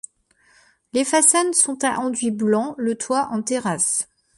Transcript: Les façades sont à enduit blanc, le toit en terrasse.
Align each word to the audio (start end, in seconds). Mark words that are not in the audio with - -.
Les 0.93 1.05
façades 1.05 1.53
sont 1.53 1.83
à 1.83 1.99
enduit 1.99 2.31
blanc, 2.31 2.73
le 2.79 2.95
toit 2.97 3.27
en 3.31 3.43
terrasse. 3.43 4.09